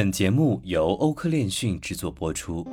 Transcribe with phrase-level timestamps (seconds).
[0.00, 2.66] 本节目由欧科链讯制作播出。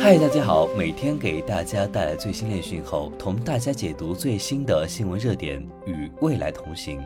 [0.00, 6.98] 嗨，大家好，每天给大家带来最新链讯后，同大家解读最新的新闻热点，与未来同行。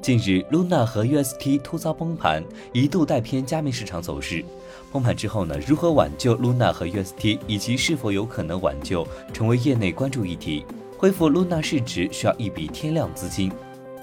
[0.00, 4.44] 近日，Luna 和 UST 突遭崩盘，一度带偏加密市场走势。
[4.92, 10.64] 崩盘之后呢，如何挽救 Luna 和 UST，以及是否有可能挽救，成为业内关注议题。
[10.96, 13.50] 恢复 Luna 市值需要一笔天量资金，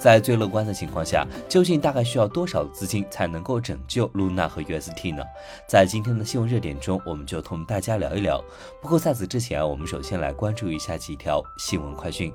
[0.03, 5.23] 在最乐观的情况下，究竟大概需要多少资金才能够拯救 Luna 和 UST 呢？
[5.65, 8.43] 在今天的新闻热点中，我们就同大家聊一聊。
[8.81, 12.33] 不过在此之前，我们首先来关注一下几条新闻快讯。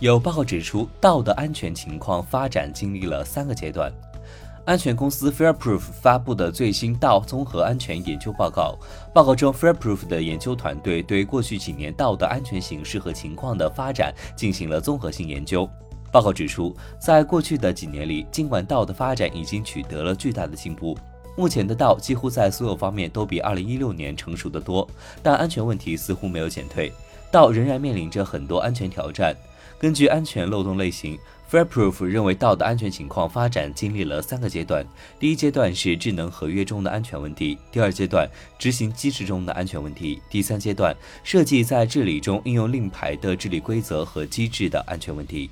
[0.00, 3.90] 有报告指出，道的安全情况发展经历了三个阶段。
[4.66, 8.76] 安全公司 Fairproof 发布的最新道综合安全研究报告，
[9.14, 15.70] 报告中，Fairproof 的研究团队对过去几年道的安全形势和情况的发展进行了综合性研究。
[16.10, 20.98] 报告指出，在过去的几年里，尽管道的发展已经取得了巨大的进步，
[21.36, 24.88] 目前的道几乎在所有方面都比2016年成熟得多，
[25.22, 26.92] 但安全问题似乎没有减退，
[27.30, 29.32] 道仍然面临着很多安全挑战。
[29.78, 31.18] 根据安全漏洞类型
[31.50, 34.84] ，Fairproof 认为道的安全情况发展经历了三个阶段。
[35.20, 38.26] 第一阶段是智能合约中的安全问题；第二阶段
[38.58, 45.50] 执行机制中的安全问题；第三阶段设计在治理中应用令牌的治理规则和机制的安全问题。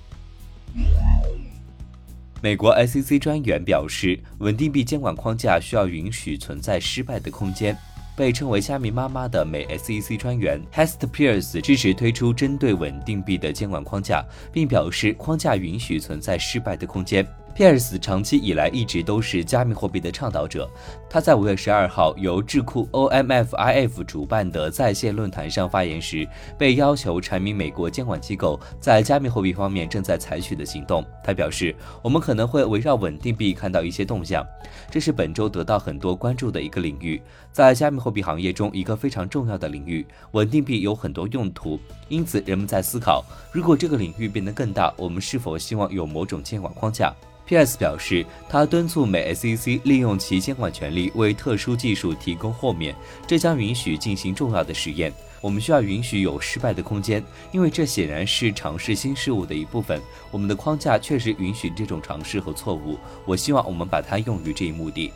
[2.43, 7.77] 美国 SEC 专员表示，稳定币监管框架需要允许存在失败的空间。
[8.17, 17.27] 被称为“虾米妈妈”的美 SEC 专员 Hester Pierce 支持推出针对稳定币的监管框架，并表示框架允许存在失败的空间。
[17.55, 20.69] 皮尔斯长期以来一直都是加密货币的倡导者。
[21.09, 31.05] 他在五月十二号由智库 OMFIF 主办的在线论坛上发言时，被要求阐明美国监管机构在加密货币方面正在采取的行动。
[31.23, 34.45] 他表示：“我们可能会围绕稳定币看到一些动向，
[34.91, 37.23] 这是本周得到很多关注的一个领域，
[37.53, 40.05] 在加密货币行业中一个非常重要的领域。
[40.33, 41.79] 稳定币有很多用途，
[42.09, 47.15] 因此人们在思考，如果这个领域变得更大，我们是否希望有某种监管框架。”
[47.47, 47.77] P.S.
[47.77, 52.95] 表示，他敦促美 SEC 利用其监管权力为特殊技术提供豁免，
[53.27, 55.13] 这将允许进行重要的实验。
[55.43, 57.23] 我们需要允许有失败的空间，
[57.53, 60.01] 因为这显然是尝试新事物的一部分。
[60.31, 62.99] 我们的框架确实允许这种尝试和错误。
[63.27, 65.13] 我希望我们把它用于这一目的。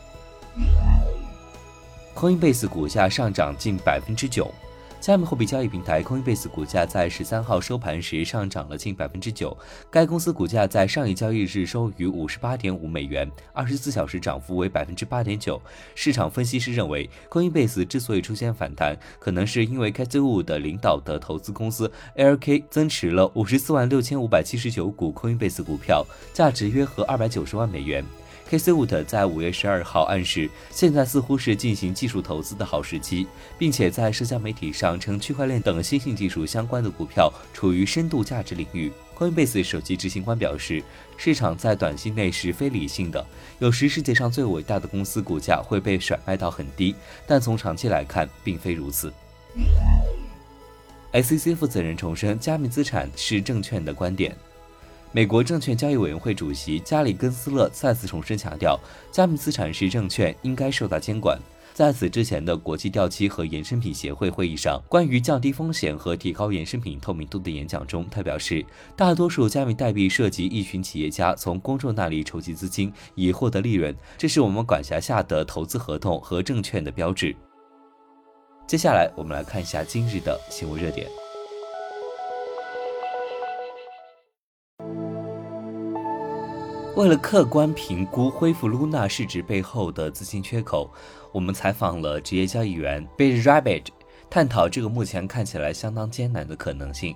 [2.13, 4.53] Coinbase 股价上涨近百分之九。
[4.99, 9.57] 加密货币交易平台 Coinbase 股价在十三号收盘时上涨了近百分之九。
[9.89, 15.59] 该公司股价在上一交易日收于五十八点五美元，二十四小时涨幅为百分之八点九。
[15.95, 28.03] 市场分析师认为，Coinbase 之所以出现反弹，可能是因为 Casey Wood 领导的投资公司 LK 增持了五十四万六千五百七十九股 Coinbase 股票，价值约合二百九十万美元。
[28.49, 28.57] K.
[28.57, 28.71] C.
[28.71, 33.27] Wood 在五月十二号暗示，现在似乎是进行技术投资的好时机，
[33.59, 38.91] 并且在社交媒体上称区块链等新兴技术相关的股票处于深度价值领域。
[39.15, 40.81] Coinbase 首席执行官表示，
[41.15, 43.23] 市场在短期内是非理性的，
[43.59, 46.95] 有时世界上最伟大的公司股价会被甩卖到很低，
[47.27, 49.13] 但从长期来看并非如此。
[51.13, 54.35] SEC 负责人重申，加密资产是证券的观点。
[55.11, 58.79] 美国证券交易委员会主席加里根斯勒再次重申强调，
[59.11, 61.39] 加密资产是证券，应该受到监管。
[61.73, 68.63] 在此之前的国际掉期和衍生品协会会议上，关于降低风险和提高衍生品透明度的演讲中，他表示，
[68.95, 77.35] 大多数加密代币涉及一群企业家从公众那里筹集资金以获得利润，这是我们管辖下的投资合同和证券的标志。
[78.67, 81.07] 接下来，我们来看一下今日的新闻热点。
[86.95, 90.89] 为了客观评估恢复 Luna 市值背后的资金缺口，
[91.31, 93.85] 我们采访了职业交易员 BitRabbit，
[94.29, 97.15] 探讨这个目前看起来相当艰难的可能性。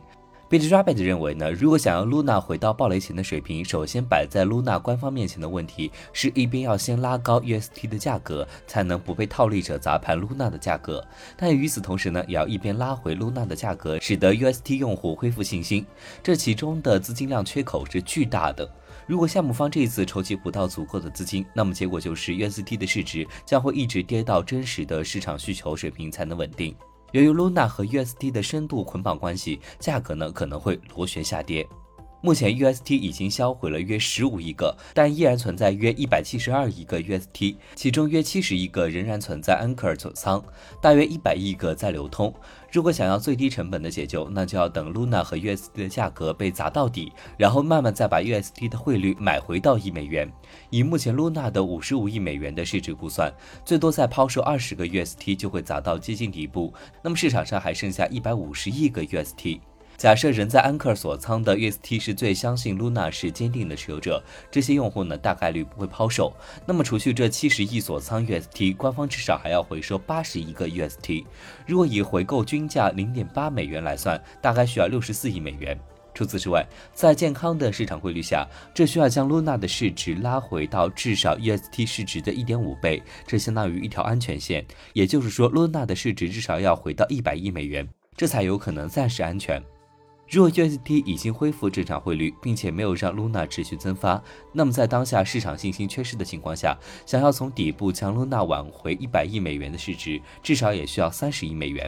[0.53, 11.03] BitRabbit 认为呢，如果想要 Luna 回到暴雷前的水平，首先摆在 Luna 官方面前的问题是一边要先拉高 UST 的价格，才能不被套利者砸盘 Luna 的价格，
[11.35, 15.83] 但与此同时呢，也要一边拉回 Luna 的价格，使得 UST 用户恢复信心。
[16.21, 18.71] 这其中的资金量缺口是巨大的。
[19.07, 26.75] 如果项目方这一次筹集不到足够的资金，那么结果就是 UST 的市值将会一直跌到真实的市场需求水平才能稳定。
[27.13, 31.67] 由于 Luna 和 USD 的深度捆绑关系，价格呢可能会螺旋下跌。
[32.25, 40.41] 目前 UST 已经销毁了约十五亿个，但依然存在约一百七十二亿个 UST，其中约七十亿个仍然存在 Anchor 锁仓，
[40.81, 42.33] 大约一百亿个在流通。
[42.71, 50.31] 如果想要最低成本的解救，那就要等 Luna 和 UST 的价格被砸到底，然后慢慢再把 UST 的汇率买回到一美元。
[50.69, 53.33] 以目前 Luna 的五十五亿美元的市值估算，
[53.65, 56.73] 最多再抛售二十个 UST 就会砸到接近底部，
[57.03, 59.59] 那么市场上还剩下一百五十亿个 UST。
[60.03, 64.21] 假设仍在安克尔锁仓的 UST 是最相信 Luna 是坚定的持有者，
[64.51, 66.33] 这些用户呢大概率不会抛售。
[66.65, 71.23] 那么除去这七十亿锁仓 UST，官方至少还要回收八十亿个 UST。
[71.65, 75.79] 如果以回购均价零点八美元来算，大概需要六十四亿美元。
[76.13, 84.65] 除此之外，在健康的市场汇率下，这需要将 Luna 的市值拉回到至少 UST 市值的一点五倍，这相当于一条安全线。
[84.91, 89.63] 也就是说，Luna 的市值至少要回到一百亿美元，这才有可能暂时安全。
[90.33, 94.19] 如果 UST 已经恢复正常汇率，并且没有让 Luna 持续增发，
[94.51, 96.75] 那么在当下市场信心缺失的情况下，
[97.05, 101.87] 想要从底部将 Luna 挽回一百亿美元的市值，至少也需要三十亿美元。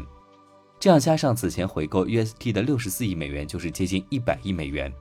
[0.79, 4.93] 这样加上此前回购 UST 的六十四亿美元，就是接近一百亿美元。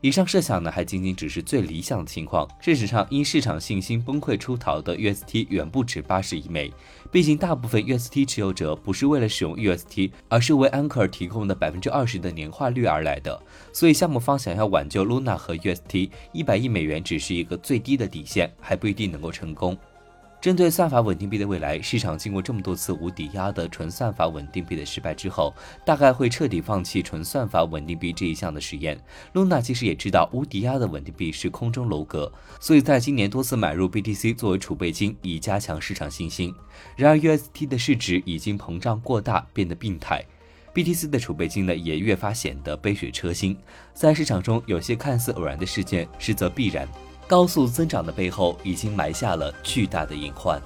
[0.00, 2.46] 以上设想呢，还仅仅只是最理想的情况。
[2.60, 6.70] 事实上，因市场信心崩溃出逃的 UST 远不止八十亿枚。
[7.10, 13.40] 毕竟，大部分 UST 持有者不是为了使用 UST，而是为 Anchor 提供的百分之二十的年化率而来的。
[13.72, 19.74] 所以，项目方想要挽救 Luna 和 UST，一百亿美元只是一个最低的底线，还不一定能够成功。
[20.44, 25.54] 针对算法稳定币的未来，市场经过这么多次无抵押的纯算法稳定币的失败之后，
[25.86, 29.00] 大概会彻底放弃纯算法稳定币这一项的实验。
[29.32, 32.30] Luna 其实也知道无抵押的稳定币是空中楼阁，
[32.60, 36.54] 所以在今年多次买入 BTC 作为储备金，以加强市场信心。
[36.94, 40.22] 然而 UST 的市值已经膨胀过大，变得病态
[40.74, 43.56] ，BTC 的储备金呢也越发显得杯水车薪。
[43.94, 46.86] 在市场中，有些看似偶然的事件，实则必然。
[47.26, 50.60] 高速增长的背后，已经埋下了巨大的隐患。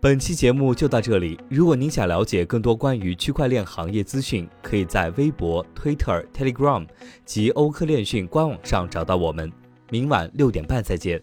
[0.00, 1.38] 本期节目就到这里。
[1.50, 6.86] 如果您想了解更多关于区块链行业资讯，可以在微博、Twitter、Telegram
[7.24, 9.52] 及欧科链讯官网上找到我们。
[9.90, 11.20] 明晚六点半再见。